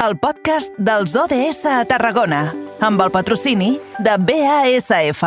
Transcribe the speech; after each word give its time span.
el 0.00 0.16
podcast 0.16 0.72
dels 0.80 1.12
ODS 1.16 1.66
a 1.68 1.82
Tarragona, 1.84 2.54
amb 2.80 3.02
el 3.04 3.10
patrocini 3.12 3.74
de 4.00 4.14
BASF. 4.16 5.20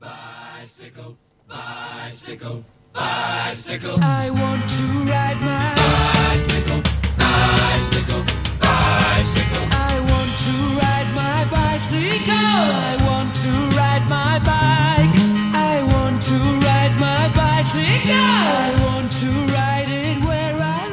Bicycle, 0.00 1.16
bicycle, 1.52 2.62
bicycle. 2.96 3.98
I 4.00 4.30
want 4.30 4.64
to 4.78 4.86
ride 5.10 5.40
my 5.44 5.68
bicycle, 5.76 6.80
bicycle, 7.20 8.24
bicycle. 8.64 9.66
I 9.76 10.00
want 10.08 10.32
to 10.48 10.56
ride 10.80 11.10
my 11.12 11.44
bicycle. 11.52 12.32
I 12.32 12.96
want 13.04 13.36
to 13.44 13.52
ride 13.76 14.06
my 14.08 14.38
bike. 14.40 15.16
I 15.52 15.84
want 15.92 16.22
to 16.30 16.38
ride 16.64 16.96
my 16.98 17.28
bicycle. 17.36 18.16
I 18.16 18.72
want 18.86 19.12
to 19.20 19.28
ride 19.52 19.90
it 19.92 20.24
where 20.24 20.56
I 20.56 20.88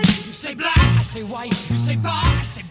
like. 0.00 0.06
You 0.26 0.32
say 0.32 0.54
black, 0.54 0.78
I 0.98 1.02
say 1.02 1.22
white, 1.24 1.70
you 1.70 1.76
say 1.76 1.96
bar. 1.96 2.27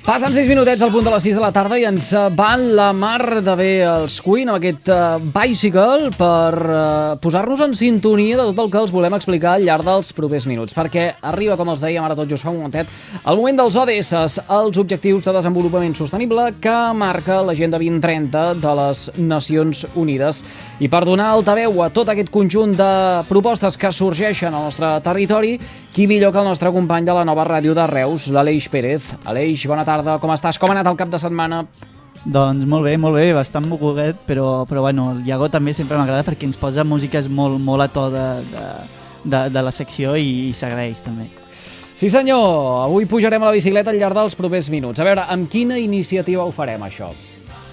Passen 0.07 0.31
6 0.31 0.47
minutets 0.47 0.79
al 0.79 0.91
punt 0.93 1.03
de 1.03 1.11
les 1.11 1.25
6 1.27 1.35
de 1.35 1.41
la 1.43 1.49
tarda 1.51 1.75
i 1.75 1.83
ens 1.83 2.13
van 2.31 2.61
la 2.77 2.93
mar 2.95 3.41
de 3.43 3.53
bé 3.59 3.71
els 3.83 4.21
Queen 4.23 4.47
amb 4.47 4.55
aquest 4.55 4.87
uh, 4.87 5.17
Bicycle 5.19 6.13
per 6.15 6.53
uh, 6.63 7.17
posar-nos 7.19 7.59
en 7.65 7.73
sintonia 7.75 8.37
de 8.39 8.45
tot 8.47 8.61
el 8.63 8.69
que 8.71 8.79
els 8.79 8.93
volem 8.95 9.17
explicar 9.17 9.57
al 9.57 9.65
llarg 9.67 9.83
dels 9.83 10.13
propers 10.15 10.45
minuts, 10.47 10.71
perquè 10.77 11.09
arriba, 11.27 11.57
com 11.59 11.73
els 11.73 11.83
dèiem 11.83 12.07
ara 12.07 12.15
tot 12.15 12.31
just 12.31 12.47
fa 12.47 12.53
un 12.53 12.61
momentet, 12.61 12.87
el 13.19 13.35
moment 13.35 13.59
dels 13.59 13.75
ODS, 13.81 14.13
els 14.47 14.79
Objectius 14.79 15.27
de 15.27 15.33
Desenvolupament 15.41 15.97
Sostenible 15.99 16.53
que 16.63 16.77
marca 16.95 17.41
l'Agenda 17.43 17.75
2030 17.75 18.45
de 18.63 18.77
les 18.79 19.03
Nacions 19.19 19.83
Unides. 19.99 20.39
I 20.79 20.87
per 20.87 21.03
donar 21.03 21.33
altaveu 21.33 21.83
a 21.83 21.89
tot 21.91 22.13
aquest 22.15 22.31
conjunt 22.31 22.77
de 22.79 22.89
propostes 23.27 23.75
que 23.75 23.91
sorgeixen 23.91 24.55
al 24.55 24.69
nostre 24.69 24.95
territori, 25.03 25.57
qui 25.91 26.07
millor 26.07 26.31
que 26.31 26.39
el 26.39 26.47
nostre 26.47 26.71
company 26.71 27.03
de 27.03 27.19
la 27.19 27.27
nova 27.27 27.43
ràdio 27.43 27.75
de 27.75 27.91
Reus, 27.91 28.31
l'Aleix 28.31 28.71
Pérez. 28.71 29.11
Aleix, 29.27 29.67
bona 29.67 29.83
tarda 29.83 29.96
tarda, 29.97 30.17
com 30.23 30.33
estàs? 30.33 30.59
Com 30.61 30.71
ha 30.71 30.77
anat 30.77 30.89
el 30.91 30.99
cap 30.99 31.11
de 31.11 31.19
setmana? 31.21 31.63
Doncs 32.27 32.65
molt 32.67 32.87
bé, 32.87 32.97
molt 32.99 33.15
bé, 33.15 33.29
bastant 33.35 33.67
mogudet, 33.69 34.17
però, 34.27 34.65
però 34.67 34.81
bueno, 34.83 35.11
el 35.15 35.27
Iago 35.27 35.47
també 35.53 35.73
sempre 35.75 35.99
m'agrada 35.99 36.25
perquè 36.27 36.47
ens 36.47 36.57
posa 36.59 36.83
músiques 36.83 37.29
molt, 37.29 37.59
molt 37.63 37.85
a 37.85 37.87
to 37.93 38.07
de, 38.11 38.25
de, 38.51 38.63
de, 39.23 39.43
de 39.53 39.63
la 39.63 39.71
secció 39.71 40.17
i, 40.19 40.49
i 40.49 40.55
s'agraeix 40.57 41.05
també. 41.05 41.29
Sí 41.97 42.11
senyor, 42.13 42.83
avui 42.83 43.07
pujarem 43.09 43.41
a 43.41 43.49
la 43.49 43.55
bicicleta 43.55 43.89
al 43.89 43.97
llarg 43.97 44.17
dels 44.19 44.35
propers 44.37 44.67
minuts. 44.69 45.01
A 45.01 45.07
veure, 45.07 45.23
amb 45.33 45.49
quina 45.49 45.79
iniciativa 45.81 46.43
ho 46.45 46.51
farem 46.53 46.83
això? 46.85 47.09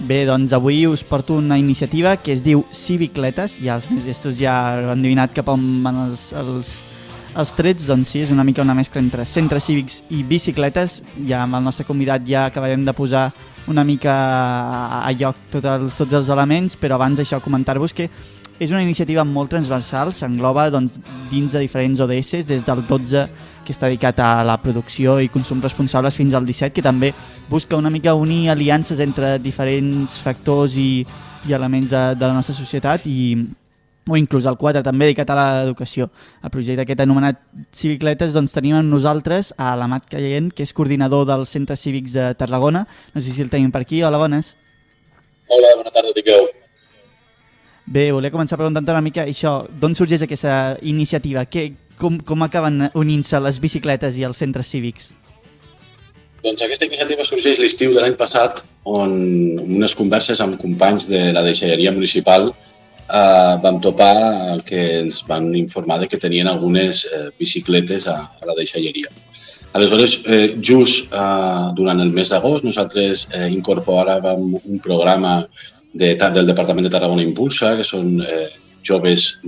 Bé, 0.05 0.23
doncs 0.27 0.55
avui 0.57 0.87
us 0.89 1.05
porto 1.07 1.37
una 1.39 1.59
iniciativa 1.61 2.17
que 2.17 2.33
es 2.33 2.43
diu 2.45 2.65
Civicletes, 2.73 3.59
ja 3.63 3.77
els 3.77 3.91
meus 3.91 4.07
gestos 4.09 4.41
ja 4.41 4.55
han 4.79 4.95
adivinat 4.97 5.35
cap 5.37 5.51
on 5.53 5.67
van 5.85 6.01
els, 6.09 6.31
els, 6.41 6.73
els 7.35 7.53
trets, 7.59 7.89
doncs 7.91 8.13
sí, 8.15 8.23
és 8.23 8.31
una 8.31 8.45
mica 8.47 8.63
una 8.63 8.77
mescla 8.77 9.03
entre 9.03 9.25
centres 9.27 9.67
cívics 9.67 10.03
i 10.15 10.23
bicicletes. 10.27 11.01
Ja 11.29 11.43
amb 11.45 11.59
el 11.59 11.65
nostre 11.67 11.87
convidat 11.87 12.27
ja 12.29 12.47
acabarem 12.47 12.85
de 12.87 12.95
posar 12.95 13.31
una 13.67 13.85
mica 13.85 14.15
a 15.01 15.11
lloc 15.19 15.39
tots 15.51 15.67
els, 15.67 15.99
tots 15.99 16.15
els 16.21 16.31
elements, 16.31 16.77
però 16.77 16.99
abans 16.99 17.21
això 17.21 17.41
comentar-vos 17.43 17.95
que 17.97 18.09
és 18.63 18.71
una 18.71 18.85
iniciativa 18.85 19.25
molt 19.27 19.51
transversal, 19.51 20.13
s'engloba 20.15 20.69
doncs, 20.71 21.01
dins 21.31 21.53
de 21.53 21.65
diferents 21.65 22.01
ODS, 22.01 22.45
des 22.47 22.63
del 22.67 22.85
12 22.87 23.27
que 23.65 23.73
està 23.73 23.89
dedicat 23.89 24.21
a 24.21 24.45
la 24.47 24.59
producció 24.63 25.17
i 25.19 25.31
consum 25.33 25.63
responsables 25.65 26.15
fins 26.15 26.37
al 26.37 26.47
17, 26.47 26.71
que 26.77 26.85
també 26.85 27.11
busca 27.49 27.81
una 27.81 27.91
mica 27.91 28.15
unir 28.15 28.51
aliances 28.53 29.01
entre 29.01 29.39
diferents 29.43 30.21
factors 30.23 30.77
i, 30.79 31.05
i 31.49 31.57
elements 31.57 31.91
de, 31.91 32.05
de 32.15 32.29
la 32.29 32.37
nostra 32.37 32.55
societat 32.55 33.09
i, 33.11 33.49
o 34.09 34.17
inclús 34.17 34.47
el 34.47 34.59
4 34.61 34.83
també 34.85 35.09
dedicat 35.09 35.31
a 35.33 35.37
l'educació. 35.39 36.09
El 36.45 36.53
projecte 36.53 36.85
aquest 36.85 37.01
anomenat 37.05 37.41
Civicletes 37.73 38.35
doncs 38.37 38.53
tenim 38.53 38.77
amb 38.77 38.91
nosaltres 38.93 39.55
a 39.57 39.75
l'Amat 39.81 40.11
Caient, 40.11 40.51
que 40.53 40.67
és 40.67 40.75
coordinador 40.77 41.25
dels 41.29 41.55
centres 41.57 41.81
cívics 41.81 42.13
de 42.17 42.29
Tarragona. 42.39 42.85
No 43.15 43.23
sé 43.25 43.33
si 43.33 43.43
el 43.43 43.53
tenim 43.53 43.73
per 43.73 43.85
aquí. 43.85 44.03
Hola, 44.03 44.21
bones. 44.21 44.55
Hola, 45.49 45.73
bona 45.79 45.93
tarda, 45.95 46.13
Tiqueu. 46.17 46.49
Bé, 47.85 48.11
volia 48.13 48.33
començar 48.33 48.57
preguntant 48.57 48.87
una 48.89 49.05
mica 49.05 49.27
això, 49.29 49.59
d'on 49.81 49.97
sorgeix 49.97 50.25
aquesta 50.25 50.77
iniciativa? 50.83 51.45
Que, 51.45 51.71
com, 52.01 52.17
com 52.25 52.45
acaben 52.45 52.89
unint-se 52.97 53.41
les 53.45 53.61
bicicletes 53.61 54.17
i 54.17 54.25
els 54.25 54.41
centres 54.41 54.73
cívics? 54.73 55.11
Doncs 56.45 56.61
aquesta 56.65 56.85
iniciativa 56.89 57.25
sorgeix 57.25 57.61
l'estiu 57.61 57.93
de 57.93 58.01
l'any 58.05 58.17
passat 58.21 58.65
on 58.85 59.13
unes 59.65 59.95
converses 59.97 60.41
amb 60.45 60.59
companys 60.61 61.09
de 61.09 61.31
la 61.33 61.45
deixalleria 61.45 61.93
municipal 61.93 62.51
eh, 63.09 63.55
vam 63.63 63.81
topar 63.81 64.53
el 64.55 64.63
que 64.65 65.01
ens 65.01 65.23
van 65.29 65.55
informar 65.55 66.01
de 66.01 66.09
que 66.09 66.21
tenien 66.21 66.49
algunes 66.49 67.05
eh, 67.07 67.31
bicicletes 67.39 68.09
a, 68.09 68.19
a 68.41 68.47
la 68.47 68.57
deixalleria. 68.59 69.13
Aleshores, 69.75 70.21
eh, 70.27 70.57
just 70.63 71.13
eh, 71.13 71.67
durant 71.75 72.01
el 72.01 72.13
mes 72.15 72.31
d'agost, 72.31 72.65
nosaltres 72.65 73.29
eh, 73.33 73.49
incorporàvem 73.51 74.53
un 74.61 74.79
programa 74.83 75.41
de, 75.93 76.15
del 76.15 76.47
Departament 76.47 76.87
de 76.87 76.93
Tarragona 76.95 77.25
Impulsa, 77.27 77.75
que 77.79 77.87
són 77.87 78.21
eh, 78.23 78.49
joves, 78.87 79.41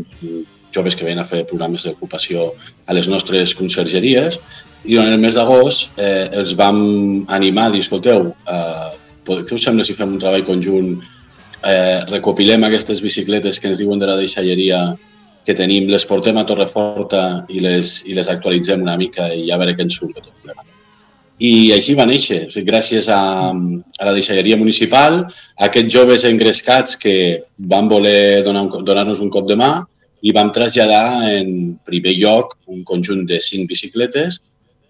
joves 0.74 0.96
que 0.96 1.06
venen 1.06 1.22
a 1.22 1.28
fer 1.28 1.44
programes 1.46 1.86
d'ocupació 1.86 2.52
a 2.86 2.96
les 2.96 3.08
nostres 3.08 3.54
consergeries, 3.54 4.40
i 4.86 4.94
durant 4.94 5.10
el 5.10 5.22
mes 5.22 5.34
d'agost 5.34 5.98
eh, 5.98 6.26
els 6.38 6.54
vam 6.58 7.26
animar 7.34 7.68
a 7.68 7.74
dir, 7.74 7.82
escolteu, 7.82 8.32
eh, 8.46 8.90
què 9.26 9.54
us 9.54 9.62
sembla 9.62 9.86
si 9.86 9.96
fem 9.98 10.12
un 10.14 10.22
treball 10.22 10.46
conjunt 10.46 10.92
eh, 11.62 12.04
recopilem 12.10 12.64
aquestes 12.66 13.00
bicicletes 13.04 13.60
que 13.60 13.70
ens 13.70 13.78
diuen 13.78 14.00
de 14.00 14.08
la 14.10 14.16
deixalleria 14.20 14.80
que 15.46 15.54
tenim, 15.54 15.86
les 15.88 16.04
portem 16.04 16.36
a 16.40 16.44
Torreforta 16.46 17.46
i 17.54 17.60
les, 17.62 18.00
i 18.10 18.16
les 18.16 18.28
actualitzem 18.28 18.82
una 18.82 18.96
mica 18.98 19.28
i 19.32 19.50
a 19.50 19.58
veure 19.60 19.76
què 19.76 19.86
ens 19.86 19.98
surt 20.00 20.16
de 20.16 20.24
tot 20.24 20.34
plegat. 20.42 20.64
I 21.38 21.72
així 21.76 21.94
va 21.94 22.06
néixer, 22.08 22.46
o 22.46 22.50
sigui, 22.50 22.64
gràcies 22.66 23.10
a, 23.12 23.20
a 23.52 24.08
la 24.08 24.14
deixalleria 24.16 24.56
municipal, 24.56 25.20
a 25.28 25.68
aquests 25.68 25.92
joves 25.92 26.24
engrescats 26.24 26.96
que 26.98 27.44
van 27.72 27.90
voler 27.92 28.42
donar-nos 28.42 28.88
donar 28.88 29.06
un 29.12 29.30
cop 29.30 29.46
de 29.48 29.58
mà 29.60 29.70
i 30.26 30.32
vam 30.34 30.50
traslladar 30.50 31.28
en 31.28 31.76
primer 31.86 32.16
lloc 32.18 32.56
un 32.72 32.82
conjunt 32.88 33.26
de 33.28 33.38
cinc 33.38 33.68
bicicletes 33.70 34.40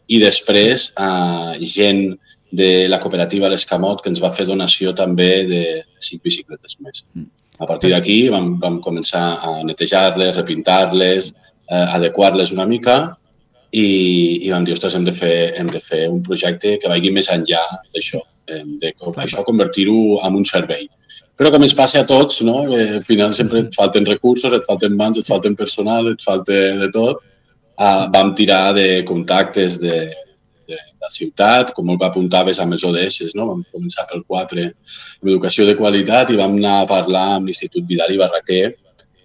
i 0.06 0.22
després 0.22 0.92
a 0.96 1.58
gent 1.58 2.14
de 2.50 2.86
la 2.88 3.00
cooperativa 3.02 3.48
L'Escamot, 3.50 4.02
que 4.02 4.12
ens 4.12 4.22
va 4.22 4.32
fer 4.34 4.46
donació 4.46 4.94
també 4.94 5.30
de 5.48 5.62
cinc 5.98 6.22
bicicletes 6.22 6.78
més. 6.80 7.04
Mm. 7.14 7.28
A 7.58 7.66
partir 7.66 7.90
d'aquí 7.90 8.28
vam, 8.32 8.56
vam 8.60 8.80
començar 8.84 9.26
a 9.40 9.52
netejar-les, 9.64 10.36
repintar-les, 10.36 11.32
eh, 11.70 11.86
adequar-les 11.98 12.52
una 12.52 12.66
mica 12.68 12.96
i, 13.72 13.86
i 14.46 14.50
vam 14.52 14.64
dir, 14.64 14.76
ostres, 14.76 14.94
hem 14.94 15.04
de, 15.04 15.12
fer, 15.12 15.54
hem 15.56 15.70
de 15.72 15.80
fer 15.80 16.06
un 16.12 16.22
projecte 16.22 16.76
que 16.80 16.90
vagi 16.92 17.12
més 17.12 17.30
enllà 17.32 17.62
d'això, 17.94 18.20
de 18.46 18.92
això 19.24 19.42
convertir-ho 19.44 20.20
en 20.24 20.36
un 20.38 20.44
servei. 20.46 20.86
Però 21.36 21.50
com 21.52 21.64
ens 21.66 21.74
passa 21.76 22.00
a 22.00 22.08
tots, 22.08 22.40
no? 22.46 22.62
que 22.70 22.82
al 22.96 23.02
final 23.04 23.34
sempre 23.36 23.60
et 23.64 23.74
falten 23.76 24.06
recursos, 24.08 24.52
et 24.56 24.64
falten 24.68 24.94
mans, 24.96 25.18
et 25.18 25.26
falten 25.26 25.56
personal, 25.56 26.08
et 26.12 26.22
falta 26.24 26.60
de 26.80 26.88
tot, 26.94 27.24
uh, 27.76 28.06
vam 28.12 28.32
tirar 28.38 28.72
de 28.76 29.02
contactes 29.08 29.76
de 29.82 29.98
la 31.06 31.12
ciutat, 31.14 31.72
com 31.76 31.92
el 31.92 32.02
apuntaves 32.06 32.58
amb 32.62 32.76
els 32.76 32.84
ODS, 32.84 33.34
no? 33.38 33.48
vam 33.52 33.62
començar 33.72 34.06
pel 34.10 34.24
4 34.26 34.66
amb 34.66 35.30
educació 35.30 35.66
de 35.68 35.76
qualitat 35.78 36.32
i 36.34 36.40
vam 36.40 36.58
anar 36.58 36.80
a 36.82 36.90
parlar 36.90 37.26
amb 37.36 37.50
l'Institut 37.50 37.86
Vidal 37.88 38.14
i 38.14 38.20
Barraquer 38.20 38.74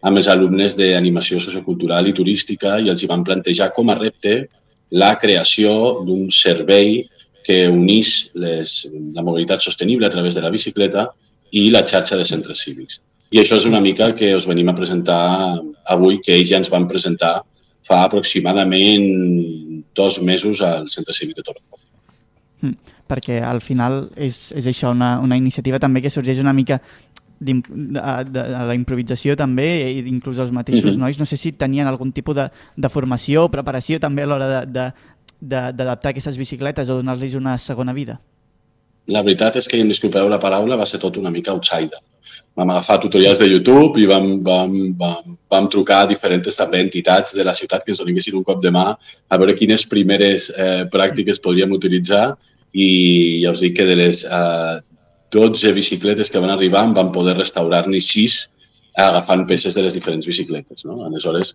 amb 0.02 0.18
els 0.18 0.30
alumnes 0.32 0.76
d'animació 0.78 1.40
sociocultural 1.42 2.08
i 2.10 2.16
turística 2.18 2.78
i 2.80 2.90
els 2.94 3.04
hi 3.04 3.10
van 3.10 3.26
plantejar 3.26 3.72
com 3.76 3.92
a 3.92 3.98
repte 3.98 4.38
la 5.02 5.14
creació 5.22 5.74
d'un 6.06 6.30
servei 6.34 7.04
que 7.46 7.64
unís 7.70 8.32
les, 8.38 8.88
la 9.16 9.24
mobilitat 9.26 9.64
sostenible 9.66 10.08
a 10.08 10.14
través 10.14 10.36
de 10.36 10.44
la 10.44 10.52
bicicleta 10.54 11.08
i 11.52 11.70
la 11.74 11.86
xarxa 11.88 12.18
de 12.18 12.26
centres 12.26 12.62
cívics. 12.66 13.02
I 13.32 13.40
això 13.42 13.58
és 13.62 13.66
una 13.70 13.80
mica 13.80 14.12
que 14.18 14.34
us 14.36 14.46
venim 14.48 14.70
a 14.70 14.76
presentar 14.76 15.22
avui, 15.94 16.20
que 16.24 16.36
ells 16.36 16.50
ja 16.52 16.60
ens 16.60 16.72
van 16.72 16.88
presentar 16.90 17.40
fa 17.82 18.04
aproximadament 18.06 19.84
dos 19.96 20.22
mesos 20.22 20.62
al 20.62 20.90
Centre 20.90 21.14
Cívic 21.14 21.36
de 21.38 21.44
Torreforta. 21.44 21.88
Mm, 22.62 22.98
perquè 23.10 23.42
al 23.44 23.62
final 23.62 24.06
és, 24.16 24.52
és 24.56 24.68
això, 24.70 24.92
una, 24.94 25.18
una 25.20 25.38
iniciativa 25.38 25.80
també 25.82 26.02
que 26.02 26.14
sorgeix 26.14 26.40
una 26.40 26.54
mica 26.54 26.80
de, 27.42 27.56
de, 27.66 28.02
de 28.30 28.44
la 28.70 28.76
improvisació 28.78 29.36
també, 29.36 29.68
i 29.98 30.04
inclús 30.06 30.40
els 30.40 30.52
mateixos 30.54 30.92
mm 30.92 30.96
-hmm. 30.96 31.04
nois, 31.08 31.20
no 31.20 31.26
sé 31.26 31.38
si 31.38 31.52
tenien 31.52 31.88
algun 31.88 32.12
tipus 32.12 32.36
de, 32.36 32.50
de 32.78 32.90
formació 32.90 33.46
o 33.46 33.52
preparació 33.52 34.00
també 34.00 34.24
a 34.24 34.26
l'hora 34.28 34.66
d'adaptar 35.42 36.12
aquestes 36.12 36.38
bicicletes 36.38 36.90
o 36.90 36.96
donar-los 36.96 37.34
una 37.34 37.58
segona 37.58 37.94
vida. 37.94 38.22
La 39.08 39.24
veritat 39.24 39.56
és 39.56 39.68
que, 39.68 39.82
em 39.82 39.88
disculpeu 39.88 40.30
la 40.30 40.40
paraula, 40.40 40.76
va 40.76 40.86
ser 40.86 41.00
tot 41.00 41.18
una 41.18 41.32
mica 41.32 41.52
outsider 41.52 41.98
vam 42.58 42.70
agafar 42.74 43.00
tutorials 43.02 43.40
de 43.40 43.48
YouTube 43.48 44.00
i 44.02 44.08
vam, 44.10 44.44
vam, 44.44 44.78
vam, 45.00 45.36
vam 45.52 45.70
trucar 45.72 46.04
a 46.04 46.10
diferents 46.10 46.60
també 46.60 46.82
entitats 46.84 47.36
de 47.38 47.46
la 47.48 47.56
ciutat 47.58 47.86
que 47.86 47.94
ens 47.94 48.04
donessin 48.04 48.38
un 48.40 48.46
cop 48.48 48.62
de 48.64 48.72
mà 48.74 48.88
a 48.92 49.40
veure 49.42 49.56
quines 49.58 49.88
primeres 49.90 50.50
eh, 50.52 50.86
pràctiques 50.92 51.42
podríem 51.44 51.74
utilitzar 51.78 52.32
i 52.74 52.88
ja 53.44 53.52
us 53.52 53.62
dic 53.64 53.78
que 53.80 53.88
de 53.88 53.98
les 54.00 54.24
eh, 54.26 54.80
12 55.32 55.72
bicicletes 55.74 56.30
que 56.30 56.40
van 56.44 56.52
arribar 56.52 56.86
van 56.94 57.12
poder 57.12 57.38
restaurar-ne 57.38 58.00
6 58.00 58.40
agafant 59.00 59.46
peces 59.48 59.74
de 59.74 59.84
les 59.86 59.94
diferents 59.96 60.28
bicicletes. 60.28 60.84
No? 60.86 61.06
Aleshores, 61.08 61.54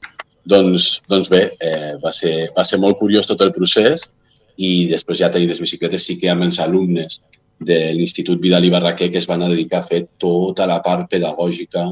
doncs, 0.49 1.03
doncs 1.09 1.29
bé, 1.29 1.43
eh, 1.61 1.97
va, 2.03 2.13
ser, 2.13 2.49
va 2.57 2.65
ser 2.65 2.81
molt 2.81 2.97
curiós 2.99 3.29
tot 3.29 3.43
el 3.45 3.53
procés 3.53 4.09
i 4.57 4.89
després 4.89 5.21
ja 5.21 5.31
tenir 5.33 5.51
les 5.51 5.61
bicicletes 5.61 6.07
sí 6.09 6.17
que 6.21 6.31
amb 6.33 6.47
els 6.47 6.61
alumnes 6.65 7.21
de 7.59 7.79
l'Institut 7.97 8.41
Vidal 8.41 8.67
i 8.67 8.71
Barraquer 8.71 9.11
que 9.11 9.19
es 9.19 9.29
van 9.29 9.43
a 9.43 9.49
dedicar 9.49 9.81
a 9.81 9.87
fer 9.87 10.03
tota 10.21 10.67
la 10.69 10.81
part 10.85 11.09
pedagògica 11.11 11.89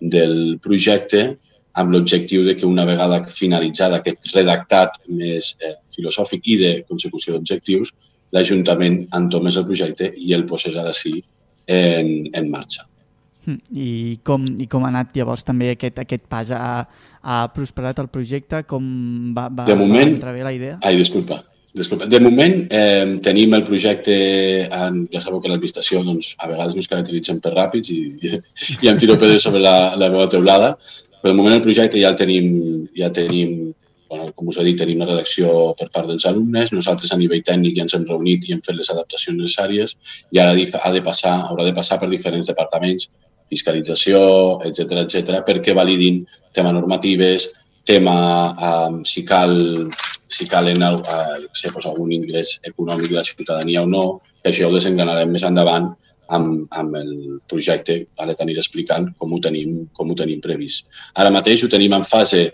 del 0.00 0.58
projecte 0.62 1.26
amb 1.74 1.90
l'objectiu 1.90 2.44
de 2.46 2.54
que 2.54 2.66
una 2.66 2.84
vegada 2.86 3.22
finalitzada 3.26 3.98
aquest 3.98 4.30
redactat 4.34 5.00
més 5.08 5.54
eh, 5.60 5.74
filosòfic 5.94 6.46
i 6.46 6.58
de 6.60 6.72
consecució 6.88 7.34
d'objectius, 7.34 7.92
l'Ajuntament 8.34 9.04
entomés 9.14 9.56
el 9.58 9.66
projecte 9.66 10.10
i 10.16 10.34
el 10.34 10.44
posés 10.46 10.76
ara 10.78 10.92
sí 10.94 11.16
en, 11.66 12.28
en 12.34 12.50
marxa. 12.50 12.86
Hm, 13.44 13.58
I 13.76 13.88
com, 14.26 14.46
I 14.58 14.68
com 14.70 14.86
ha 14.86 14.92
anat 14.92 15.16
llavors 15.18 15.44
també 15.46 15.72
aquest, 15.74 15.98
aquest 16.02 16.24
pas? 16.30 16.50
Ha, 16.54 16.84
ha 17.22 17.40
prosperat 17.54 17.98
el 18.02 18.08
projecte? 18.12 18.62
Com 18.70 18.86
va, 19.36 19.48
va, 19.50 19.66
de 19.68 19.76
moment, 19.78 20.08
va 20.08 20.16
entrar 20.16 20.36
bé 20.36 20.46
la 20.46 20.54
idea? 20.54 20.78
Ai, 20.82 20.96
disculpa. 21.00 21.42
Disculpa. 21.74 22.06
De 22.06 22.20
moment 22.22 22.68
eh, 22.70 23.18
tenim 23.18 23.54
el 23.56 23.64
projecte, 23.66 24.14
en, 24.70 25.00
ja 25.10 25.22
sabeu 25.22 25.40
que 25.42 25.50
l'administració 25.50 26.04
doncs, 26.06 26.36
a 26.38 26.46
vegades 26.52 26.76
no 26.76 26.84
es 26.84 26.90
caracteritzen 26.90 27.40
per 27.42 27.50
ràpids 27.56 27.90
i, 27.90 28.02
i, 28.22 28.36
i 28.86 28.90
em 28.92 29.00
tiro 29.00 29.16
pedres 29.18 29.42
sobre 29.42 29.62
la, 29.64 29.94
la 29.98 30.10
meva 30.12 30.28
teulada, 30.30 30.76
però 31.18 31.32
de 31.32 31.38
moment 31.40 31.56
el 31.56 31.64
projecte 31.64 31.98
ja 31.98 32.12
el 32.12 32.20
tenim, 32.20 32.46
ja 32.94 33.10
tenim 33.16 33.72
bueno, 34.14 34.30
com 34.38 34.52
us 34.52 34.60
he 34.60 34.68
dit, 34.68 34.78
tenim 34.78 35.02
la 35.02 35.08
redacció 35.08 35.74
per 35.74 35.88
part 35.90 36.06
dels 36.12 36.28
alumnes, 36.30 36.70
nosaltres 36.70 37.10
a 37.10 37.18
nivell 37.18 37.42
tècnic 37.42 37.74
ja 37.74 37.88
ens 37.88 37.98
hem 37.98 38.06
reunit 38.06 38.46
i 38.46 38.54
hem 38.54 38.62
fet 38.62 38.78
les 38.78 38.90
adaptacions 38.94 39.40
necessàries 39.40 39.96
i 40.30 40.38
ara 40.38 40.54
ha 40.54 40.94
de 40.94 41.02
passar, 41.02 41.34
haurà 41.48 41.66
de 41.66 41.74
passar 41.74 41.98
per 41.98 42.12
diferents 42.12 42.52
departaments, 42.52 43.08
fiscalització, 43.50 44.20
etc 44.68 45.00
etc, 45.02 45.42
perquè 45.46 45.74
validin 45.74 46.22
tema 46.54 46.70
normatives, 46.70 47.50
tema 47.84 48.16
um, 48.54 49.02
si 49.04 49.24
cal 49.26 49.58
si 50.34 50.46
calen 50.50 50.82
el, 50.82 50.96
uh, 51.00 51.36
sé, 51.52 51.70
pues, 51.72 51.86
algun 51.86 52.12
ingrés 52.12 52.58
econòmic 52.62 53.08
de 53.10 53.18
la 53.18 53.26
ciutadania 53.26 53.82
o 53.82 53.88
no, 53.90 54.04
que 54.42 54.50
això 54.50 54.68
ho 54.68 54.74
desengranarem 54.74 55.30
més 55.32 55.44
endavant 55.46 55.86
amb, 56.34 56.66
amb 56.70 56.96
el 56.96 57.40
projecte, 57.50 58.06
ara 58.20 58.34
t'aniré 58.36 58.60
explicant 58.62 59.08
com 59.20 59.32
ho, 59.32 59.40
tenim, 59.44 59.88
com 59.96 60.10
ho 60.10 60.16
tenim 60.18 60.40
previst. 60.44 60.86
Ara 61.20 61.30
mateix 61.34 61.64
ho 61.64 61.68
tenim 61.72 61.92
en 61.96 62.04
fase 62.08 62.52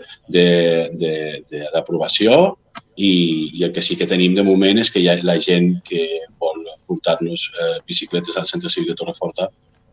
d'aprovació 1.75 2.57
i, 2.97 3.13
i 3.57 3.65
el 3.65 3.73
que 3.75 3.83
sí 3.85 3.97
que 3.97 4.09
tenim 4.11 4.35
de 4.37 4.45
moment 4.47 4.79
és 4.83 4.91
que 4.93 5.01
hi 5.03 5.09
ha 5.11 5.19
la 5.23 5.39
gent 5.41 5.81
que 5.87 6.03
vol 6.43 6.65
portar-nos 6.91 7.41
eh, 7.55 7.79
bicicletes 7.87 8.37
al 8.37 8.49
centre 8.49 8.71
cívic 8.73 8.89
de 8.93 8.97
Torreforta, 8.99 9.45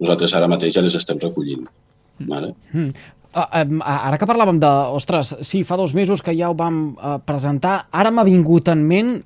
nosaltres 0.01 0.33
ara 0.37 0.49
mateix 0.49 0.73
ja 0.77 0.85
les 0.85 0.97
estem 0.97 1.19
recollint. 1.21 1.67
Vale? 2.17 2.53
Mm. 2.73 2.91
Uh, 3.35 3.79
ara 3.83 4.17
que 4.17 4.27
parlàvem 4.29 4.59
de, 4.61 4.69
ostres, 4.97 5.35
sí, 5.45 5.63
fa 5.67 5.75
dos 5.77 5.93
mesos 5.93 6.23
que 6.23 6.35
ja 6.37 6.51
ho 6.51 6.55
vam 6.57 6.79
uh, 6.95 7.17
presentar, 7.25 7.87
ara 7.91 8.11
m'ha 8.13 8.25
vingut 8.27 8.71
en 8.71 8.85
ment 8.87 9.17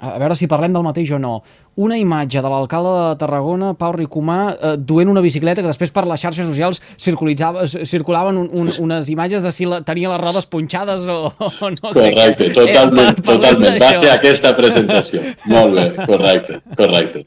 a 0.00 0.18
veure 0.18 0.36
si 0.36 0.48
parlem 0.48 0.72
del 0.72 0.84
mateix 0.84 1.10
o 1.12 1.18
no, 1.20 1.34
una 1.80 1.96
imatge 2.00 2.40
de 2.42 2.50
l'alcalde 2.50 2.92
de 2.96 3.18
Tarragona, 3.20 3.72
Pau 3.78 3.92
Ricomà, 3.94 4.38
eh, 4.52 4.72
duent 4.76 5.10
una 5.12 5.22
bicicleta 5.24 5.62
que 5.62 5.68
després 5.68 5.92
per 5.94 6.06
les 6.08 6.20
xarxes 6.20 6.48
socials 6.48 6.80
circulaven 7.00 8.40
un, 8.40 8.48
un, 8.62 8.72
unes 8.84 9.10
imatges 9.12 9.44
de 9.44 9.52
si 9.54 9.68
la, 9.68 9.80
tenia 9.86 10.10
les 10.12 10.20
rodes 10.20 10.48
punxades 10.50 11.06
o, 11.08 11.18
o 11.38 11.70
no 11.76 11.92
sé. 11.92 12.08
Correcte, 12.10 12.50
totalment, 12.56 13.12
eh, 13.12 13.26
totalment. 13.28 13.78
Va 13.82 13.92
ser 13.96 14.10
aquesta 14.14 14.54
presentació. 14.56 15.22
Molt 15.52 15.76
bé, 15.76 15.86
correcte, 16.08 16.60
correcte. 16.80 17.24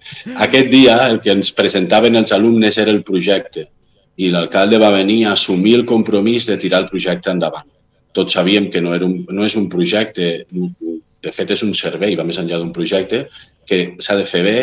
Aquest 0.47 0.73
dia 0.73 0.99
el 1.07 1.21
que 1.23 1.33
ens 1.33 1.53
presentaven 1.55 2.19
els 2.19 2.35
alumnes 2.35 2.77
era 2.81 2.93
el 2.93 3.03
projecte 3.05 3.69
i 4.17 4.29
l'alcalde 4.33 4.79
va 4.81 4.93
venir 4.93 5.23
a 5.25 5.33
assumir 5.33 5.75
el 5.79 5.85
compromís 5.89 6.45
de 6.49 6.57
tirar 6.61 6.83
el 6.83 6.89
projecte 6.89 7.31
endavant. 7.31 7.65
Tots 8.13 8.35
sabíem 8.37 8.69
que 8.69 8.81
no, 8.81 8.93
era 8.93 9.05
un, 9.05 9.23
no 9.29 9.45
és 9.45 9.55
un 9.57 9.69
projecte 9.69 10.45
de 11.23 11.31
fet, 11.31 11.53
és 11.55 11.63
un 11.65 11.73
servei, 11.73 12.17
va 12.19 12.25
més 12.27 12.37
enllà 12.37 12.59
d'un 12.61 12.73
projecte, 12.75 13.23
que 13.65 13.95
s'ha 14.03 14.17
de 14.19 14.27
fer 14.27 14.43
bé, 14.45 14.57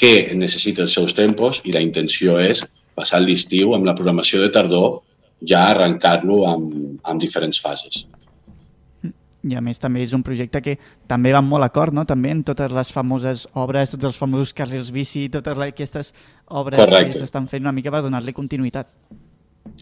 que 0.00 0.32
necessita 0.36 0.84
els 0.84 0.92
seus 0.96 1.14
tempos 1.16 1.60
i 1.64 1.72
la 1.72 1.82
intenció 1.84 2.38
és 2.40 2.64
passar 2.96 3.20
l'estiu 3.22 3.74
amb 3.76 3.88
la 3.88 3.94
programació 3.96 4.40
de 4.42 4.50
tardor 4.52 5.00
ja 5.48 5.66
arrencar-lo 5.70 6.42
amb, 6.48 6.72
amb 7.04 7.20
diferents 7.20 7.60
fases. 7.60 8.04
I 9.48 9.56
a 9.56 9.62
més 9.64 9.80
també 9.80 10.02
és 10.04 10.12
un 10.12 10.22
projecte 10.22 10.60
que 10.60 10.76
també 11.08 11.32
va 11.32 11.40
molt 11.40 11.64
acord, 11.64 11.94
no? 11.96 12.04
també 12.04 12.32
en 12.34 12.42
totes 12.44 12.72
les 12.76 12.92
famoses 12.92 13.46
obres, 13.56 13.94
tots 13.94 14.10
els 14.10 14.18
famosos 14.20 14.52
carrils 14.52 14.90
bici, 14.92 15.28
totes 15.32 15.58
aquestes 15.64 16.12
obres 16.48 16.82
Correcte. 16.82 17.12
que 17.12 17.18
s'estan 17.22 17.48
fent 17.48 17.64
una 17.64 17.72
mica 17.72 17.92
per 17.94 18.02
donar-li 18.04 18.36
continuïtat. 18.36 18.90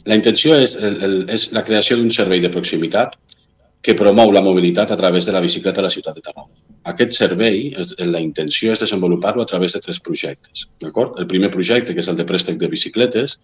La 0.07 0.15
intenció 0.19 0.55
és, 0.59 0.77
el, 0.77 1.03
el, 1.03 1.17
és 1.31 1.51
la 1.57 1.65
creació 1.67 1.99
d'un 1.99 2.13
servei 2.15 2.41
de 2.45 2.51
proximitat 2.55 3.17
que 3.83 3.95
promou 3.99 4.33
la 4.35 4.43
mobilitat 4.43 4.91
a 4.91 4.97
través 4.99 5.27
de 5.27 5.33
la 5.33 5.41
bicicleta 5.41 5.81
a 5.81 5.87
la 5.87 5.91
ciutat 5.91 6.17
de 6.19 6.23
Tarragona. 6.23 6.55
Aquest 6.91 7.15
servei, 7.15 7.69
la 8.11 8.21
intenció 8.23 8.73
és 8.73 8.83
desenvolupar-lo 8.83 9.43
a 9.43 9.47
través 9.47 9.75
de 9.75 9.81
tres 9.81 10.01
projectes. 10.01 10.67
El 10.83 11.27
primer 11.31 11.51
projecte, 11.55 11.95
que 11.95 12.03
és 12.03 12.11
el 12.11 12.19
de 12.19 12.27
préstec 12.27 12.59
de 12.59 12.71
bicicletes, 12.71 13.39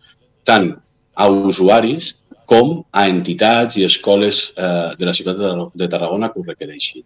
tant 0.45 0.73
a 1.15 1.29
usuaris 1.29 2.15
com 2.47 2.83
a 2.93 3.07
entitats 3.09 3.79
i 3.81 3.87
escoles 3.87 4.53
eh, 4.57 4.93
de 4.99 5.09
la 5.09 5.15
ciutat 5.17 5.41
de 5.75 5.89
Tarragona 5.89 6.31
que 6.31 6.41
ho 6.41 6.47
requereixin. 6.47 7.05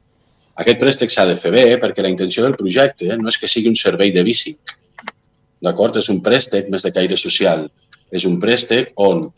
Aquest 0.58 0.80
préstec 0.80 1.12
s'ha 1.14 1.26
de 1.28 1.36
fer 1.38 1.52
bé 1.54 1.64
perquè 1.78 2.02
la 2.02 2.10
intenció 2.10 2.42
del 2.42 2.56
projecte 2.58 3.16
no 3.16 3.30
és 3.30 3.38
que 3.38 3.50
sigui 3.50 3.70
un 3.70 3.78
servei 3.78 4.10
de 4.14 4.24
bici. 4.26 4.56
D'acord? 5.62 5.96
És 6.00 6.08
un 6.10 6.18
préstec 6.22 6.66
més 6.72 6.82
de 6.82 6.90
caire 6.94 7.18
social. 7.18 7.68
És 8.10 8.24
un 8.26 8.38
préstec 8.42 8.90
on 8.96 9.28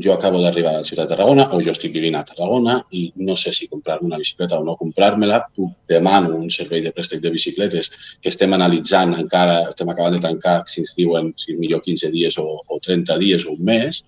jo 0.00 0.12
acabo 0.12 0.40
d'arribar 0.40 0.72
a 0.72 0.78
la 0.78 0.84
ciutat 0.84 1.08
de 1.08 1.14
Tarragona 1.14 1.48
o 1.52 1.60
jo 1.60 1.72
estic 1.74 1.92
vivint 1.92 2.16
a 2.16 2.24
Tarragona 2.24 2.78
i 2.96 3.02
no 3.16 3.36
sé 3.36 3.52
si 3.52 3.68
comprar-me 3.68 4.06
una 4.06 4.18
bicicleta 4.18 4.58
o 4.58 4.64
no 4.64 4.76
comprar-me-la, 4.76 5.42
demano 5.88 6.36
un 6.36 6.48
servei 6.50 6.80
de 6.80 6.92
préstec 6.92 7.20
de 7.20 7.30
bicicletes 7.30 7.90
que 8.20 8.30
estem 8.30 8.52
analitzant 8.52 9.12
encara, 9.18 9.68
estem 9.68 9.92
acabant 9.92 10.16
de 10.16 10.22
tancar 10.24 10.62
si 10.66 10.80
ens 10.80 10.94
diuen 10.96 11.32
si 11.36 11.56
millor 11.58 11.82
15 11.84 12.10
dies 12.10 12.38
o, 12.38 12.46
o 12.66 12.80
30 12.80 13.18
dies 13.20 13.44
o 13.44 13.52
un 13.52 13.64
mes 13.68 14.02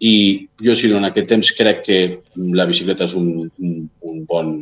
i 0.00 0.14
jo 0.60 0.76
si 0.76 0.92
en 0.92 1.08
aquest 1.08 1.30
temps 1.32 1.52
crec 1.56 1.82
que 1.86 1.98
la 2.52 2.68
bicicleta 2.68 3.08
és 3.08 3.16
un, 3.16 3.48
un, 3.48 3.88
un 4.10 4.24
bon 4.28 4.54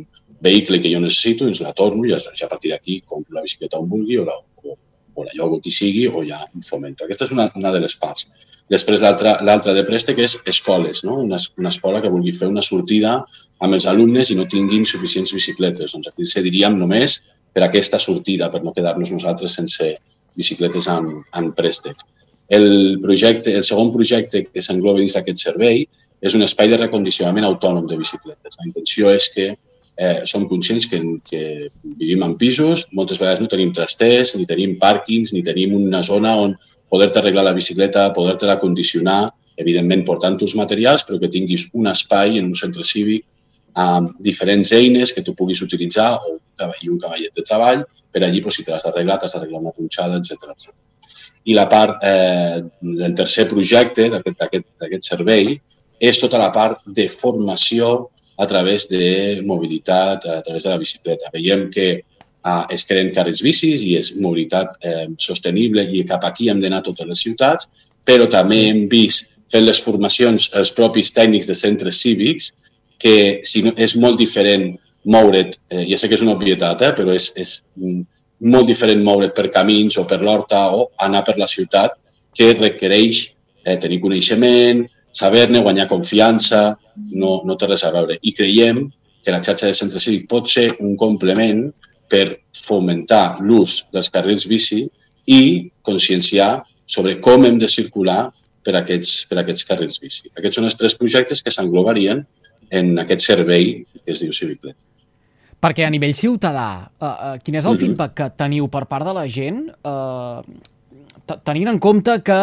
vehicle 0.43 0.79
que 0.81 0.91
jo 0.91 0.99
necessito, 0.99 1.47
ens 1.47 1.61
la 1.63 1.73
torno 1.75 2.05
i 2.05 2.11
ja, 2.11 2.19
ja 2.35 2.47
a 2.47 2.51
partir 2.51 2.71
d'aquí 2.71 3.01
compro 3.01 3.35
la 3.35 3.43
bicicleta 3.45 3.79
on 3.79 3.89
vulgui 3.91 4.19
o 4.19 4.25
la, 4.27 4.35
o, 4.39 4.77
o 5.15 5.27
la 5.27 5.35
llogo 5.35 5.59
qui 5.63 5.71
sigui 5.71 6.07
o 6.07 6.23
ja 6.27 6.41
fomento. 6.67 7.03
Aquesta 7.03 7.27
és 7.27 7.35
una, 7.35 7.49
una 7.59 7.71
de 7.75 7.83
les 7.83 7.95
parts. 7.99 8.27
Després 8.73 9.01
l'altra 9.03 9.73
de 9.75 9.83
préstec 9.85 10.19
és 10.23 10.37
escoles, 10.49 11.03
no? 11.05 11.19
una, 11.21 11.37
una 11.61 11.69
escola 11.69 12.01
que 12.01 12.11
vulgui 12.13 12.33
fer 12.33 12.49
una 12.49 12.63
sortida 12.65 13.19
amb 13.63 13.77
els 13.77 13.85
alumnes 13.89 14.31
i 14.31 14.37
no 14.39 14.47
tinguin 14.49 14.87
suficients 14.89 15.33
bicicletes. 15.35 15.93
Doncs 15.93 16.09
aquí 16.09 16.25
cediríem 16.25 16.79
només 16.79 17.19
per 17.53 17.67
aquesta 17.67 17.99
sortida, 18.01 18.49
per 18.49 18.63
no 18.63 18.73
quedar-nos 18.73 19.11
nosaltres 19.13 19.59
sense 19.59 19.91
bicicletes 20.35 20.87
en, 20.89 21.11
en 21.37 21.51
préstec. 21.53 22.01
El, 22.49 22.97
projecte, 23.03 23.53
el 23.53 23.63
segon 23.63 23.91
projecte 23.93 24.43
que 24.47 24.63
s'engloba 24.65 24.99
dins 25.03 25.13
d'aquest 25.15 25.45
servei 25.45 25.85
és 26.23 26.33
un 26.33 26.43
espai 26.45 26.71
de 26.71 26.79
recondicionament 26.81 27.45
autònom 27.45 27.85
de 27.87 27.99
bicicletes. 27.99 28.57
La 28.57 28.67
intenció 28.67 29.13
és 29.13 29.29
que 29.35 29.51
eh, 29.53 30.19
som 30.25 30.47
conscients 30.49 30.87
que, 30.89 30.99
que 31.29 31.43
vivim 32.01 32.25
en 32.25 32.35
pisos, 32.41 32.87
moltes 32.97 33.21
vegades 33.21 33.43
no 33.43 33.51
tenim 33.51 33.73
trasters, 33.75 34.33
ni 34.37 34.47
tenim 34.49 34.77
pàrquings, 34.81 35.33
ni 35.35 35.43
tenim 35.45 35.75
una 35.77 36.01
zona 36.05 36.35
on 36.41 36.57
poder-te 36.93 37.19
arreglar 37.19 37.47
la 37.47 37.55
bicicleta, 37.57 38.11
poder-te-la 38.13 38.59
condicionar, 38.61 39.25
evidentment 39.57 40.03
portant 40.05 40.37
uns 40.45 40.53
materials, 40.57 41.01
però 41.07 41.17
que 41.21 41.31
tinguis 41.33 41.65
un 41.73 41.89
espai 41.89 42.37
en 42.37 42.51
un 42.51 42.57
centre 42.59 42.85
cívic 42.85 43.25
amb 43.81 44.13
diferents 44.21 44.69
eines 44.77 45.13
que 45.13 45.23
tu 45.25 45.33
puguis 45.33 45.61
utilitzar 45.65 46.11
o 46.21 46.37
i 46.81 46.89
un 46.89 46.99
cavallet 47.01 47.33
de 47.33 47.41
treball 47.41 47.81
per 48.13 48.21
allí, 48.23 48.39
doncs, 48.39 48.59
si 48.59 48.63
te 48.63 48.71
l'has 48.71 48.85
d'arreglar, 48.85 49.17
t'has 49.19 49.33
d'arreglar 49.33 49.61
una 49.63 49.73
punxada, 49.73 50.19
etc 50.21 50.51
etc. 50.53 50.69
I 51.49 51.55
la 51.57 51.65
part 51.67 52.03
eh, 52.05 52.61
del 52.79 53.15
tercer 53.17 53.47
projecte 53.49 54.05
d'aquest 54.13 55.09
servei 55.09 55.57
és 55.99 56.19
tota 56.21 56.37
la 56.37 56.51
part 56.53 56.85
de 56.85 57.07
formació 57.09 58.11
a 58.37 58.45
través 58.47 58.87
de 58.87 59.41
mobilitat, 59.45 60.25
a 60.25 60.41
través 60.45 60.63
de 60.63 60.69
la 60.69 60.77
bicicleta. 60.77 61.33
Veiem 61.33 61.69
que 61.73 62.03
eh, 62.45 62.63
es 62.75 62.85
creen 62.89 63.11
carrers 63.15 63.43
bicis 63.45 63.83
i 63.83 63.95
és 63.99 64.13
mobilitat 64.19 64.77
eh, 64.81 65.07
sostenible 65.17 65.85
i 65.91 66.03
cap 66.09 66.25
aquí 66.27 66.49
hem 66.49 66.61
d'anar 66.61 66.83
totes 66.85 67.07
les 67.09 67.23
ciutats, 67.25 67.69
però 68.05 68.27
també 68.29 68.65
hem 68.69 68.85
vist 68.91 69.33
fent 69.51 69.65
les 69.65 69.79
formacions 69.81 70.49
els 70.59 70.71
propis 70.75 71.13
tècnics 71.13 71.47
de 71.49 71.55
centres 71.55 72.01
cívics 72.01 72.51
que 72.99 73.41
si 73.43 73.63
no, 73.65 73.73
és 73.77 73.95
molt 73.99 74.17
diferent 74.17 74.73
moure't, 75.03 75.57
eh, 75.69 75.85
ja 75.91 75.99
sé 75.99 76.07
que 76.07 76.15
és 76.15 76.23
una 76.25 76.35
obvietat, 76.37 76.81
eh, 76.81 76.93
però 76.95 77.13
és, 77.13 77.31
és 77.35 77.61
molt 78.43 78.67
diferent 78.67 79.03
moure't 79.03 79.33
per 79.35 79.51
camins 79.51 79.97
o 79.99 80.07
per 80.07 80.21
l'horta 80.21 80.65
o 80.75 80.89
anar 81.03 81.23
per 81.27 81.37
la 81.37 81.47
ciutat 81.47 81.97
que 82.33 82.53
requereix 82.55 83.27
eh, 83.65 83.77
tenir 83.77 83.99
coneixement, 84.01 84.83
saber-ne, 85.13 85.61
guanyar 85.61 85.87
confiança, 85.91 86.73
no, 87.13 87.41
no 87.45 87.55
té 87.57 87.69
res 87.69 87.83
a 87.85 87.91
veure. 87.93 88.17
I 88.21 88.33
creiem 88.33 88.87
que 89.23 89.31
la 89.31 89.41
xarxa 89.43 89.69
de 89.69 89.77
centre 89.77 90.01
cívic 90.01 90.27
pot 90.29 90.49
ser 90.49 90.69
un 90.79 90.97
complement 90.99 91.67
per 92.13 92.27
fomentar 92.53 93.39
l'ús 93.41 93.81
dels 93.93 94.11
carrils 94.13 94.45
bici 94.45 94.83
i 95.25 95.41
conscienciar 95.81 96.61
sobre 96.85 97.17
com 97.23 97.47
hem 97.47 97.57
de 97.57 97.69
circular 97.71 98.27
per 98.63 98.75
aquests, 98.79 99.23
per 99.27 99.39
aquests 99.41 99.65
carrils 99.67 99.97
bici. 100.01 100.29
Aquests 100.37 100.59
són 100.59 100.69
els 100.69 100.77
tres 100.79 100.95
projectes 100.99 101.41
que 101.43 101.51
s'englobarien 101.53 102.21
en 102.73 102.93
aquest 103.01 103.25
servei 103.25 103.79
que 103.97 104.13
es 104.13 104.21
diu 104.23 104.33
Civiclet. 104.33 104.77
perquè 105.63 105.85
a 105.87 105.89
nivell 105.89 106.11
ciutadà, 106.11 106.91
uh, 106.99 107.07
uh, 107.07 107.35
quin 107.39 107.55
és 107.55 107.65
el 107.65 107.77
feedback 107.79 108.17
que 108.17 108.25
teniu 108.35 108.65
per 108.67 108.81
part 108.83 109.07
de 109.07 109.13
la 109.15 109.23
gent? 109.31 109.61
Uh, 109.79 110.43
tenint 111.43 111.69
en 111.71 111.79
compte 111.79 112.17
que 112.25 112.39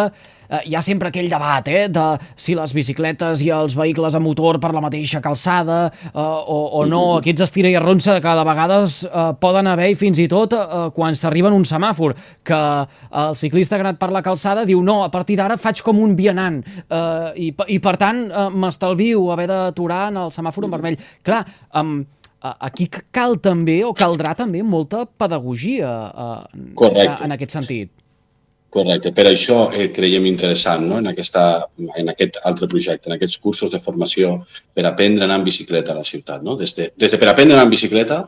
eh, 0.50 0.60
hi 0.66 0.74
ha 0.74 0.82
sempre 0.84 1.10
aquell 1.10 1.28
debat 1.30 1.66
eh, 1.68 1.86
de 1.92 2.04
si 2.40 2.54
les 2.58 2.72
bicicletes 2.74 3.42
i 3.44 3.50
els 3.54 3.76
vehicles 3.76 4.16
a 4.16 4.22
motor 4.22 4.58
per 4.62 4.72
la 4.74 4.82
mateixa 4.84 5.20
calçada 5.24 5.80
eh, 5.90 6.20
o, 6.20 6.58
o 6.80 6.84
no, 6.88 7.02
aquests 7.18 7.46
estira 7.48 7.70
i 7.70 7.76
arronsa 7.78 8.18
que 8.20 8.36
de 8.40 8.46
vegades 8.48 9.00
eh, 9.06 9.26
poden 9.40 9.70
haver 9.70 9.90
i 9.92 9.98
fins 10.00 10.20
i 10.22 10.28
tot 10.30 10.56
eh, 10.56 10.86
quan 10.96 11.18
s'arriba 11.18 11.50
en 11.52 11.58
un 11.60 11.66
semàfor 11.68 12.16
que 12.46 12.60
el 12.60 13.36
ciclista 13.36 13.76
que 13.76 13.84
ha 13.84 13.90
anat 13.90 14.00
per 14.00 14.10
la 14.14 14.24
calçada 14.24 14.64
diu 14.68 14.82
no, 14.82 15.02
a 15.04 15.10
partir 15.12 15.36
d'ara 15.40 15.58
faig 15.60 15.84
com 15.86 16.00
un 16.00 16.16
vianant 16.18 16.62
eh, 16.64 17.48
i, 17.48 17.52
i 17.76 17.80
per 17.82 17.96
tant 18.00 18.24
eh, 18.30 18.48
m'estalvio 18.50 19.28
haver 19.34 19.50
d'aturar 19.50 20.06
en 20.10 20.24
el 20.24 20.32
semàfor 20.34 20.66
en 20.66 20.72
vermell. 20.72 20.96
Clar, 21.26 21.44
um, 21.76 22.00
aquí 22.40 22.88
cal 23.12 23.36
també 23.42 23.80
o 23.84 23.92
caldrà 23.96 24.34
també 24.38 24.62
molta 24.64 25.04
pedagogia 25.04 25.90
eh, 26.10 26.70
Correcte. 26.78 27.24
en 27.26 27.36
aquest 27.36 27.58
sentit. 27.58 27.92
Correcte. 28.70 29.10
Per 29.10 29.24
això 29.26 29.64
eh, 29.74 29.88
creiem 29.90 30.28
interessant 30.30 30.84
no? 30.86 31.00
en, 31.02 31.08
aquesta, 31.10 31.44
en 31.98 32.12
aquest 32.12 32.38
altre 32.46 32.68
projecte, 32.70 33.10
en 33.10 33.16
aquests 33.16 33.40
cursos 33.42 33.72
de 33.72 33.80
formació 33.82 34.36
per 34.76 34.84
aprendre 34.86 35.24
a 35.24 35.26
anar 35.26 35.40
en 35.40 35.46
bicicleta 35.48 35.90
a 35.90 35.98
la 35.98 36.06
ciutat. 36.06 36.44
No? 36.46 36.54
Des, 36.58 36.76
de, 36.76 36.92
des 36.94 37.10
de 37.10 37.18
per 37.18 37.32
aprendre 37.32 37.56
a 37.56 37.58
anar 37.58 37.66
en 37.66 37.72
bicicleta 37.74 38.20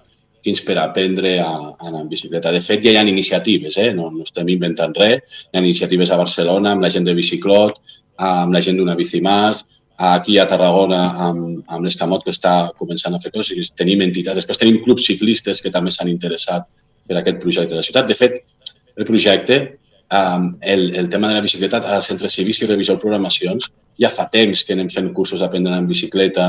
fins 0.43 0.65
per 0.67 0.75
aprendre 0.83 1.37
a, 1.39 1.53
a 1.71 1.87
anar 1.87 2.01
en 2.03 2.09
bicicleta. 2.11 2.51
De 2.51 2.59
fet, 2.61 2.83
ja 2.83 2.91
hi 2.91 2.99
ha 2.99 3.05
iniciatives, 3.07 3.77
eh? 3.79 3.93
no, 3.95 4.09
no 4.11 4.27
estem 4.27 4.51
inventant 4.51 4.97
res. 4.99 5.45
Hi 5.53 5.61
ha 5.61 5.63
iniciatives 5.63 6.11
a 6.11 6.19
Barcelona 6.19 6.73
amb 6.75 6.83
la 6.83 6.91
gent 6.91 7.07
de 7.07 7.15
Biciclot, 7.15 7.79
amb 8.19 8.55
la 8.57 8.63
gent 8.67 8.81
d'una 8.81 8.97
bici 8.99 9.21
más, 9.23 9.63
aquí 10.03 10.39
a 10.43 10.49
Tarragona 10.51 11.05
amb, 11.29 11.63
amb 11.71 11.87
l'Escamot 11.87 12.25
que 12.27 12.35
està 12.35 12.73
començant 12.79 13.15
a 13.15 13.21
fer 13.23 13.31
coses. 13.31 13.71
Tenim 13.79 14.03
entitats, 14.03 14.41
després 14.41 14.59
tenim 14.59 14.81
clubs 14.83 15.07
ciclistes 15.07 15.63
que 15.63 15.71
també 15.71 15.95
s'han 15.95 16.11
interessat 16.11 16.67
per 17.07 17.21
aquest 17.21 17.39
projecte 17.39 17.77
de 17.77 17.79
la 17.79 17.87
ciutat. 17.87 18.11
De 18.11 18.19
fet, 18.19 18.43
el 18.99 19.07
projecte 19.07 19.61
um, 20.13 20.57
el, 20.61 20.95
el 20.95 21.09
tema 21.09 21.29
de 21.29 21.35
la 21.35 21.45
bicicleta 21.45 21.81
a 21.97 22.03
centres 22.03 22.37
cívics 22.37 22.63
i 22.63 22.69
revisor 22.69 23.01
programacions 23.01 23.71
ja 24.01 24.11
fa 24.13 24.29
temps 24.33 24.65
que 24.65 24.77
anem 24.77 24.91
fent 24.93 25.13
cursos 25.17 25.41
d'aprendre 25.41 25.77
en 25.77 25.89
bicicleta 25.89 26.47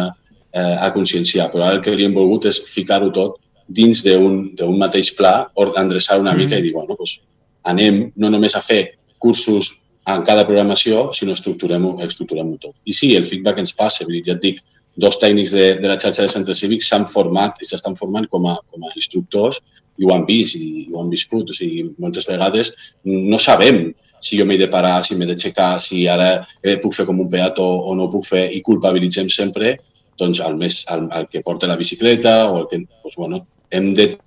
eh, 0.54 0.76
a 0.80 0.92
conscienciar, 0.94 1.50
però 1.52 1.66
ara 1.68 1.78
el 1.78 1.82
que 1.84 1.92
hauríem 1.92 2.14
volgut 2.16 2.48
és 2.52 2.62
ficar-ho 2.72 3.12
tot 3.16 3.40
dins 3.68 4.04
d'un 4.04 4.78
mateix 4.78 5.14
pla, 5.18 5.50
endreçar 5.80 6.20
una 6.20 6.34
mica 6.36 6.60
i 6.60 6.66
dir, 6.66 6.74
bueno, 6.76 6.96
doncs 7.00 7.22
anem 7.64 8.12
no 8.20 8.30
només 8.30 8.56
a 8.56 8.62
fer 8.62 9.00
cursos 9.18 9.72
en 10.08 10.24
cada 10.28 10.44
programació, 10.46 11.10
sinó 11.16 11.32
estructurem-ho 11.32 11.96
estructurem 12.04 12.58
tot. 12.60 12.76
I 12.84 12.94
sí, 12.94 13.14
el 13.16 13.26
feedback 13.26 13.62
ens 13.64 13.72
passa, 13.74 14.04
ja 14.04 14.36
et 14.36 14.42
dic, 14.44 14.60
dos 15.00 15.18
tècnics 15.18 15.54
de, 15.56 15.70
de 15.82 15.88
la 15.90 15.98
xarxa 15.98 16.28
de 16.28 16.30
centres 16.30 16.60
cívics 16.60 16.90
s'han 16.92 17.08
format 17.10 17.58
i 17.62 17.66
s'estan 17.66 17.96
formant 17.98 18.28
com 18.30 18.46
a, 18.52 18.58
com 18.70 18.84
a 18.86 18.92
instructors 18.94 19.62
i 19.98 20.06
ho 20.06 20.14
han 20.14 20.26
vist 20.26 20.58
i 20.58 20.88
ho 20.92 21.02
han 21.02 21.12
viscut. 21.14 21.52
O 21.52 21.58
sigui, 21.58 21.88
moltes 22.02 22.28
vegades 22.30 22.74
no 23.04 23.40
sabem 23.40 23.86
si 24.24 24.40
jo 24.40 24.46
m'he 24.48 24.58
de 24.58 24.70
parar, 24.72 25.02
si 25.04 25.18
m'he 25.20 25.28
d'aixecar, 25.28 25.76
si 25.84 26.06
ara 26.08 26.30
eh, 26.64 26.78
puc 26.80 26.96
fer 26.96 27.06
com 27.10 27.20
un 27.20 27.30
peató 27.30 27.66
o 27.66 27.96
no 27.96 28.10
puc 28.12 28.26
fer 28.30 28.46
i 28.56 28.62
culpabilitzem 28.64 29.30
sempre 29.30 29.76
doncs, 30.20 30.40
el, 30.46 30.56
més, 30.60 30.84
el, 30.94 31.08
el 31.18 31.28
que 31.28 31.42
porta 31.46 31.68
la 31.68 31.80
bicicleta 31.80 32.50
o 32.52 32.62
el 32.62 32.68
que... 32.72 32.84
Doncs, 32.86 33.18
bueno, 33.18 33.46
hem 33.74 33.94
de 33.98 34.18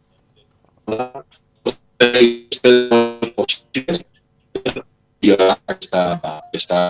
aquesta, 5.67 6.03
aquesta 6.23 6.81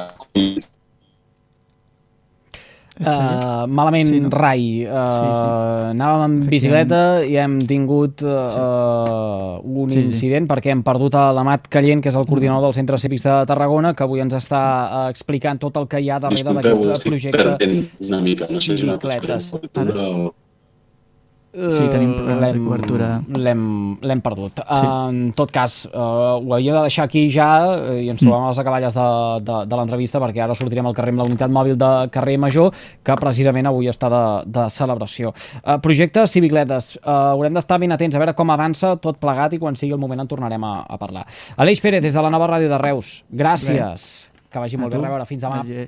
Uh, 2.98 3.66
malament, 3.68 4.06
Sí, 4.08 4.14
sí, 4.14 4.20
no? 4.24 4.30
Rai. 4.32 4.86
Uh, 4.86 5.08
Sí, 5.10 5.16
sí, 5.16 5.26
sí. 5.26 5.32
sí. 5.36 5.90
Anàvem 5.92 6.22
amb 6.24 6.46
bicicleta 6.48 7.00
i 7.28 7.36
hem 7.36 7.58
tingut 7.68 8.22
uh, 8.24 8.46
Sí. 8.48 9.60
un 9.82 9.90
Sí, 9.90 10.00
sí. 10.00 10.06
incident 10.14 10.48
perquè 10.48 10.72
hem 10.72 10.82
perdut 10.82 11.14
a 11.14 11.26
l'Amat 11.36 11.68
Callent, 11.68 12.00
que 12.02 12.08
és 12.08 12.16
el 12.16 12.24
coordinador 12.24 12.62
del 12.70 12.74
Centre 12.74 12.98
Cívics 12.98 13.22
de 13.28 13.36
Tarragona, 13.46 13.92
que 13.94 14.02
avui 14.06 14.20
ens 14.24 14.32
està 14.34 14.62
uh, 14.86 15.10
explicant 15.10 15.58
tot 15.60 15.76
el 15.76 15.86
que 15.88 16.00
hi 16.00 16.08
ha 16.10 16.18
darrere 16.18 16.42
Disculpeu, 16.48 16.78
d'aquest 16.86 16.96
estic 16.96 17.12
projecte. 17.12 17.44
perdent 17.44 17.88
una 18.08 18.20
mica. 18.20 18.46
No 18.50 18.60
sé 18.60 18.76
si 18.78 18.84
una 18.84 18.96
o... 18.96 20.34
Sí, 21.56 21.86
tenim 21.88 22.12
problemes 22.18 22.52
de 22.52 22.60
cobertura. 22.60 23.08
L'hem 23.32 24.20
perdut. 24.24 24.60
Sí. 24.60 24.84
En 24.84 25.32
tot 25.36 25.52
cas, 25.54 25.78
uh, 25.88 26.36
ho 26.36 26.52
havia 26.54 26.74
de 26.76 26.82
deixar 26.84 27.06
aquí 27.08 27.26
ja 27.32 27.48
eh, 27.78 28.02
i 28.04 28.10
ens 28.12 28.20
trobem 28.20 28.44
a 28.44 28.50
les 28.52 28.60
acaballes 28.60 28.96
de, 28.96 29.06
de, 29.46 29.56
de 29.70 29.78
l'entrevista 29.80 30.20
perquè 30.22 30.44
ara 30.44 30.56
sortirem 30.58 30.90
al 30.90 30.96
carrer 30.96 31.14
amb 31.14 31.24
la 31.24 31.28
unitat 31.30 31.52
mòbil 31.52 31.78
de 31.80 31.90
carrer 32.12 32.36
Major, 32.42 32.70
que 33.02 33.18
precisament 33.22 33.70
avui 33.70 33.88
està 33.92 34.12
de, 34.12 34.22
de 34.52 34.68
celebració. 34.74 35.32
Uh, 35.62 35.78
projecte 35.84 36.26
Civicletes. 36.28 36.92
Uh, 37.00 37.32
haurem 37.32 37.56
d'estar 37.56 37.80
ben 37.80 37.96
atents 37.96 38.18
a 38.18 38.22
veure 38.22 38.36
com 38.36 38.52
avança 38.52 38.94
tot 39.00 39.20
plegat 39.22 39.56
i 39.56 39.62
quan 39.62 39.80
sigui 39.80 39.96
el 39.96 40.02
moment 40.02 40.26
en 40.26 40.30
tornarem 40.30 40.68
a, 40.68 40.76
a 40.84 41.00
parlar. 41.00 41.24
Aleix 41.56 41.80
Pérez, 41.80 42.04
des 42.04 42.12
de 42.12 42.24
la 42.28 42.32
nova 42.32 42.52
ràdio 42.52 42.68
de 42.72 42.84
Reus. 42.84 43.20
Gràcies. 43.32 44.26
Que 44.52 44.60
vagi 44.62 44.78
molt 44.80 44.94
bé. 44.94 45.00
A 45.00 45.04
reveure. 45.04 45.26
Fins 45.28 45.42
demà. 45.42 45.62
Bé. 45.66 45.84